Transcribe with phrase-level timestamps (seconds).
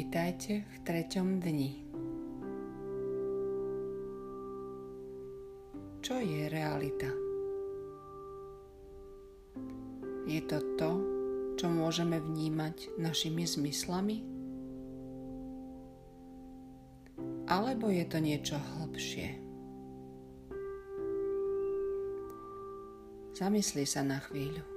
[0.00, 1.76] Vitajte v treťom dni.
[6.00, 7.12] Čo je realita?
[10.24, 10.90] Je to to,
[11.60, 14.24] čo môžeme vnímať našimi zmyslami?
[17.44, 19.36] Alebo je to niečo hlbšie?
[23.36, 24.69] Zamysli sa na chvíľu.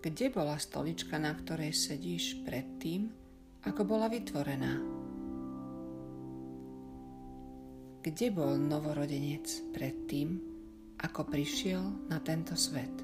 [0.00, 3.12] Kde bola stolička, na ktorej sedíš predtým,
[3.68, 4.80] ako bola vytvorená?
[8.00, 9.44] Kde bol novorodenec
[9.76, 10.40] predtým,
[11.04, 12.96] ako prišiel na tento svet?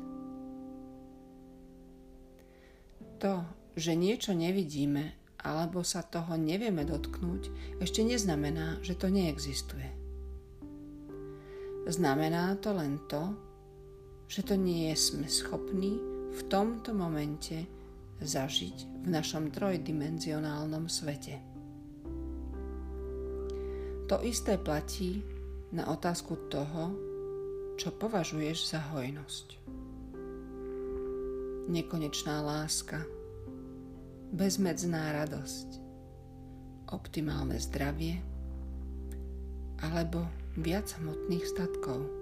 [3.20, 3.44] To,
[3.76, 9.92] že niečo nevidíme alebo sa toho nevieme dotknúť, ešte neznamená, že to neexistuje.
[11.92, 13.36] Znamená to len to,
[14.32, 17.64] že to nie sme schopní v tomto momente
[18.20, 21.40] zažiť v našom trojdimenzionálnom svete.
[24.06, 25.24] To isté platí
[25.72, 26.94] na otázku toho,
[27.80, 29.48] čo považuješ za hojnosť.
[31.66, 33.02] Nekonečná láska,
[34.30, 35.68] bezmedzná radosť,
[36.94, 38.22] optimálne zdravie
[39.82, 40.24] alebo
[40.56, 42.15] viac hmotných statkov.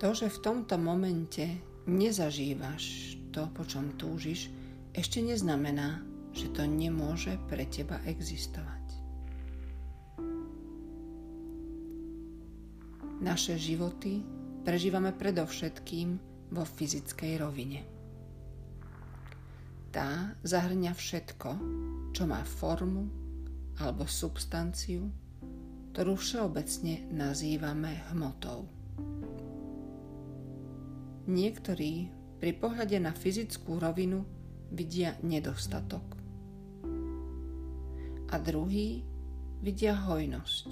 [0.00, 1.44] To, že v tomto momente
[1.84, 4.48] nezažívaš to, po čom túžiš,
[4.96, 6.00] ešte neznamená,
[6.32, 8.80] že to nemôže pre teba existovať.
[13.20, 14.24] Naše životy
[14.64, 16.16] prežívame predovšetkým
[16.48, 17.84] vo fyzickej rovine.
[19.92, 21.50] Tá zahrňa všetko,
[22.16, 23.04] čo má formu
[23.76, 25.12] alebo substanciu,
[25.92, 28.64] ktorú všeobecne nazývame hmotou.
[31.30, 32.10] Niektorí
[32.42, 34.26] pri pohľade na fyzickú rovinu
[34.74, 36.02] vidia nedostatok.
[38.30, 39.06] A druhý
[39.62, 40.66] vidia hojnosť.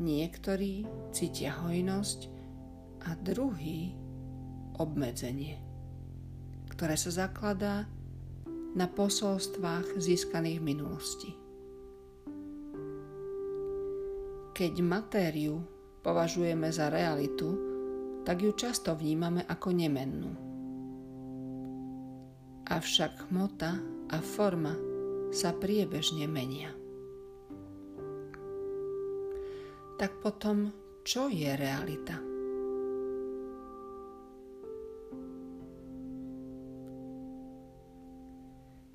[0.00, 2.20] Niektorí cítia hojnosť
[3.04, 3.92] a druhý
[4.80, 5.60] obmedzenie,
[6.72, 7.84] ktoré sa zakladá
[8.72, 11.30] na posolstvách získaných v minulosti.
[14.56, 15.77] Keď matériu
[16.08, 17.52] považujeme za realitu,
[18.24, 20.32] tak ju často vnímame ako nemennú.
[22.64, 23.76] Avšak hmota
[24.08, 24.72] a forma
[25.28, 26.72] sa priebežne menia.
[30.00, 30.72] Tak potom,
[31.04, 32.16] čo je realita?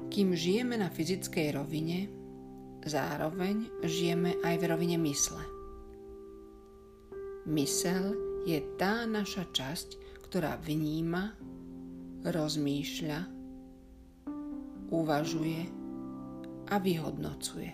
[0.10, 2.10] Kým žijeme na fyzickej rovine,
[2.82, 5.53] zároveň žijeme aj v rovine mysle.
[7.44, 8.16] Mysel
[8.48, 11.36] je tá naša časť, ktorá vníma,
[12.24, 13.20] rozmýšľa,
[14.88, 15.62] uvažuje
[16.72, 17.72] a vyhodnocuje.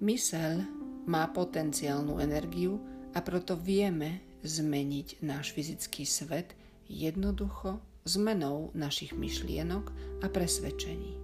[0.00, 0.66] Mysel
[1.06, 2.82] má potenciálnu energiu
[3.14, 6.58] a preto vieme zmeniť náš fyzický svet
[6.90, 7.78] jednoducho
[8.08, 9.92] zmenou našich myšlienok
[10.24, 11.14] a presvedčení.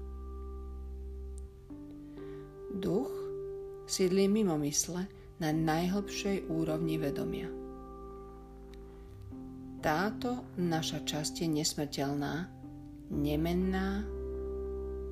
[2.76, 3.15] Duch
[3.86, 5.06] sídli mimo mysle
[5.38, 7.48] na najhlbšej úrovni vedomia.
[9.80, 12.50] Táto naša časť je nesmrteľná,
[13.14, 14.02] nemenná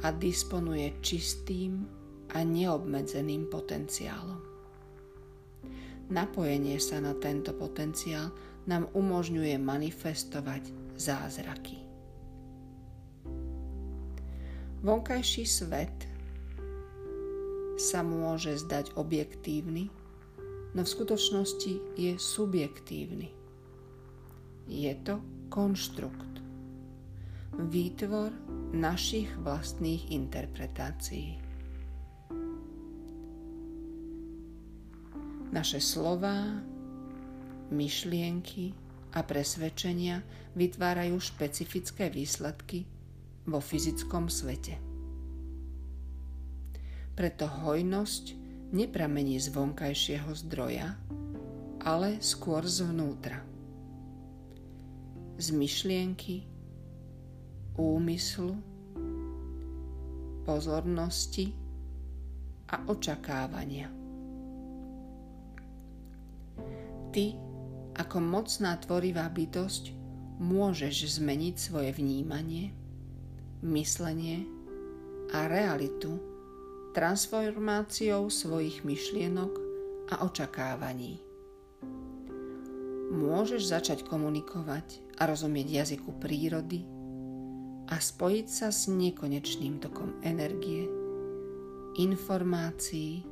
[0.02, 1.86] a disponuje čistým
[2.34, 4.42] a neobmedzeným potenciálom.
[6.10, 8.34] Napojenie sa na tento potenciál
[8.68, 10.68] nám umožňuje manifestovať
[10.98, 11.80] zázraky.
[14.84, 15.96] Vonkajší svet
[17.84, 19.92] sa môže zdať objektívny,
[20.72, 23.28] no v skutočnosti je subjektívny.
[24.64, 25.20] Je to
[25.52, 26.40] konštrukt,
[27.60, 28.32] výtvor
[28.72, 31.36] našich vlastných interpretácií.
[35.52, 36.64] Naše slová,
[37.68, 38.74] myšlienky
[39.14, 40.24] a presvedčenia
[40.56, 42.88] vytvárajú špecifické výsledky
[43.46, 44.93] vo fyzickom svete.
[47.14, 48.34] Preto hojnosť
[48.74, 50.98] nepramení z vonkajšieho zdroja,
[51.78, 53.38] ale skôr zvnútra.
[55.38, 56.42] Z myšlienky,
[57.78, 58.58] úmyslu,
[60.42, 61.54] pozornosti
[62.74, 63.86] a očakávania.
[67.14, 67.26] Ty,
[67.94, 69.94] ako mocná tvorivá bytosť,
[70.42, 72.74] môžeš zmeniť svoje vnímanie,
[73.62, 74.42] myslenie
[75.30, 76.33] a realitu
[76.94, 79.52] transformáciou svojich myšlienok
[80.14, 81.18] a očakávaní.
[83.14, 86.82] môžeš začať komunikovať a rozumieť jazyku prírody
[87.90, 90.86] a spojiť sa s nekonečným tokom energie,
[91.98, 93.22] informácií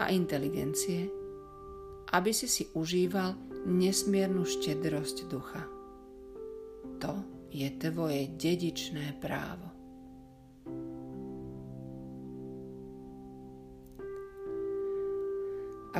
[0.00, 1.12] a inteligencie,
[2.12, 3.36] aby si si užíval
[3.68, 5.64] nesmiernu štedrosť ducha.
[7.04, 7.12] To
[7.52, 9.71] je tvoje dedičné právo.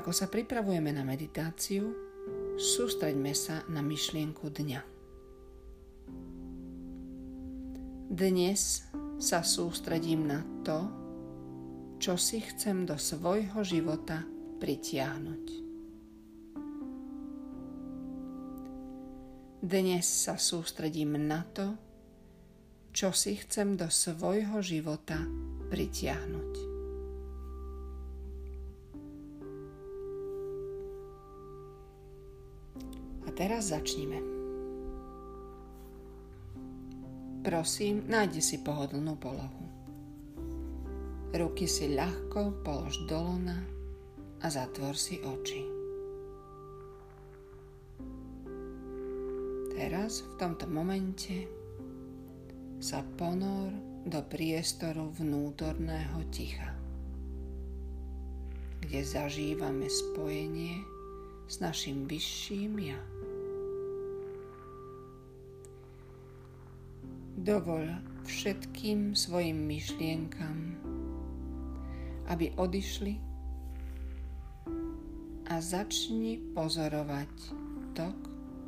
[0.03, 1.95] Ako sa pripravujeme na meditáciu,
[2.59, 4.83] sústreďme sa na myšlienku dňa.
[8.11, 8.83] Dnes
[9.23, 10.91] sa sústredím na to,
[12.03, 14.27] čo si chcem do svojho života
[14.59, 15.45] pritiahnuť.
[19.63, 21.79] Dnes sa sústredím na to,
[22.91, 25.23] čo si chcem do svojho života
[25.71, 26.72] pritiahnuť.
[33.43, 34.23] Teraz začnime.
[37.43, 39.67] Prosím, nájdi si pohodlnú polohu.
[41.35, 43.59] Ruky si ľahko polož do lona
[44.39, 45.59] a zatvor si oči.
[49.75, 51.51] Teraz, v tomto momente,
[52.79, 53.75] sa ponor
[54.07, 56.79] do priestoru vnútorného ticha,
[58.87, 60.79] kde zažívame spojenie
[61.51, 63.03] s našim vyšším ja.
[67.43, 67.91] Dovol
[68.23, 70.79] všetkým svojim myšlienkam,
[72.31, 73.19] aby odišli
[75.51, 77.35] a začni pozorovať
[77.99, 78.19] tok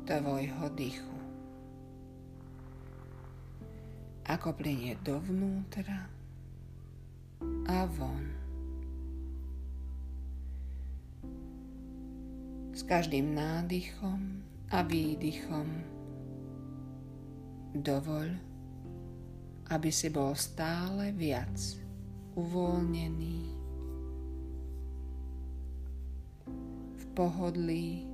[0.03, 1.17] tvojho dýchu.
[4.27, 6.11] Ako plinie dovnútra
[7.71, 8.27] a von.
[12.75, 15.95] S každým nádychom a výdychom
[17.79, 18.54] dovoľ
[19.73, 21.57] aby si bol stále viac
[22.37, 23.39] uvoľnený,
[26.95, 28.05] v pohodlí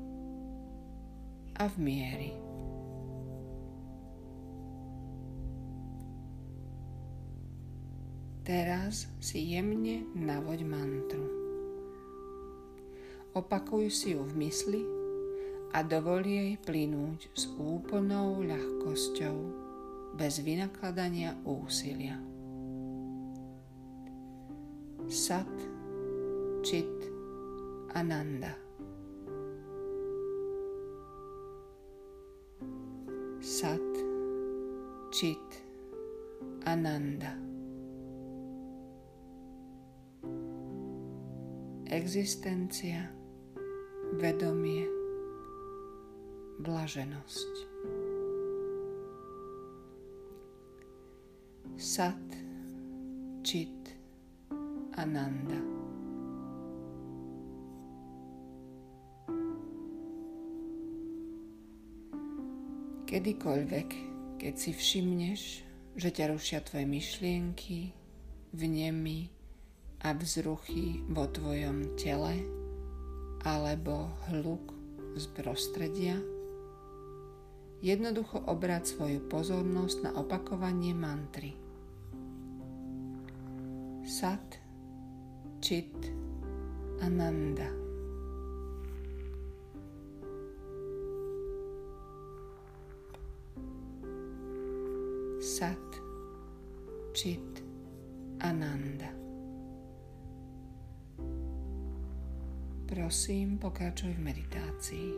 [1.59, 2.31] a v miery.
[8.41, 11.27] Teraz si jemne navoď mantru.
[13.31, 14.83] Opakuj si ju v mysli
[15.71, 19.60] a dovol jej plynúť s úplnou ľahkosťou
[20.17, 22.19] bez vynakladania úsilia.
[25.07, 25.51] Sat,
[26.63, 27.11] Čit,
[27.93, 28.53] Ananda.
[33.41, 33.91] Sat,
[35.11, 35.49] Čit,
[36.63, 37.35] Ananda.
[41.91, 43.11] Existencia,
[44.15, 44.87] vedomie,
[46.63, 47.70] blaženosť.
[51.81, 52.13] Sat,
[53.41, 53.89] Čit,
[55.01, 55.57] Ananda.
[63.09, 63.89] Kedykoľvek,
[64.37, 65.41] keď si všimneš,
[65.97, 67.97] že ťa rušia tvoje myšlienky,
[68.53, 69.33] vnemy
[70.05, 72.45] a vzruchy vo tvojom tele
[73.41, 74.69] alebo hluk
[75.17, 76.21] z prostredia,
[77.81, 81.70] jednoducho obrať svoju pozornosť na opakovanie mantry.
[84.11, 84.59] Sat,
[85.61, 86.11] Chit,
[86.99, 87.71] Ananda.
[95.39, 95.95] Sat,
[97.15, 97.63] Chit,
[98.43, 99.07] Ananda.
[102.91, 105.09] Prosím, pokračuj v meditácii.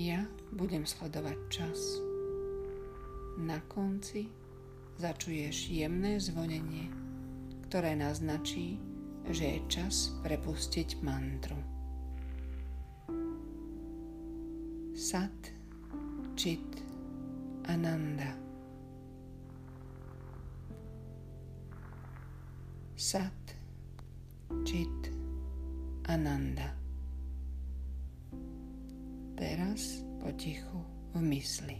[0.00, 2.00] Ja budem sledovať čas.
[3.36, 4.45] Na konci
[4.96, 6.88] začuješ jemné zvonenie,
[7.68, 8.80] ktoré naznačí,
[9.28, 11.58] že je čas prepustiť mantru.
[14.96, 15.52] Sat,
[16.36, 16.80] Čit,
[17.68, 18.32] Ananda.
[22.96, 23.44] Sat,
[24.64, 25.12] Čit,
[26.08, 26.72] Ananda.
[29.36, 30.80] Teraz potichu
[31.12, 31.76] v mysli.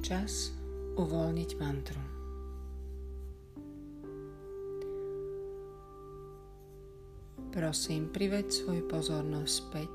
[0.00, 0.52] Čas
[0.96, 2.02] uvoľniť mantru.
[7.50, 9.94] Prosím, priveď svoj pozornosť späť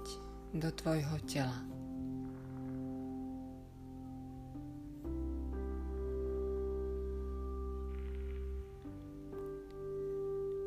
[0.53, 1.59] do tvojho tela.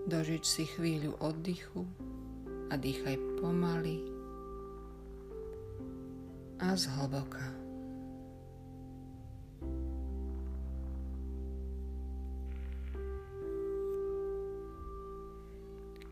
[0.08, 1.84] Dožiť si chvíľu oddychu
[2.72, 4.00] a dýchaj pomaly
[6.64, 7.67] a zhlboka.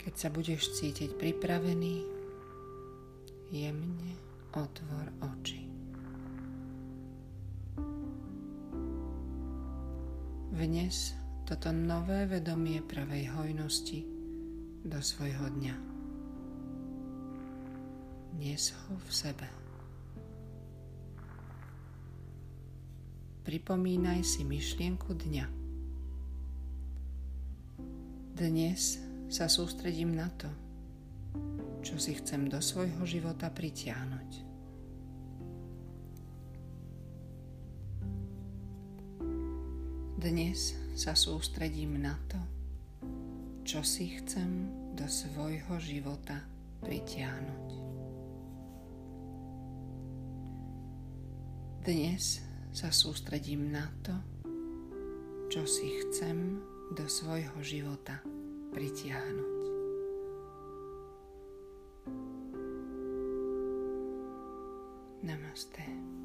[0.07, 1.99] Keď sa budeš cítiť pripravený,
[3.51, 4.15] jemne
[4.55, 5.67] otvor oči.
[10.55, 11.11] Vnes
[11.43, 14.07] toto nové vedomie pravej hojnosti
[14.87, 15.75] do svojho dňa.
[18.39, 19.49] Nes ho v sebe.
[23.43, 25.47] Pripomínaj si myšlienku dňa.
[28.39, 30.47] Dnes sa sústredím na to,
[31.83, 34.31] čo si chcem do svojho života pritiahnuť.
[40.23, 42.39] Dnes sa sústredím na to,
[43.67, 46.43] čo si chcem do svojho života
[46.83, 47.69] pritiahnuť.
[51.83, 52.43] Dnes
[52.75, 54.15] sa sústredím na to,
[55.51, 56.59] čo si chcem
[56.95, 58.19] do svojho života
[58.77, 59.65] pritiahnuť.
[65.25, 66.16] Namaste.